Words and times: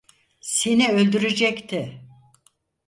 Seni 0.41 0.91
öldürecekti. 0.93 2.05